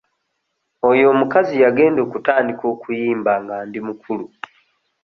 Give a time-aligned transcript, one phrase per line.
[0.89, 4.25] Oyo omukazi yagenda okutandika okuyimba nga ndi mukulu.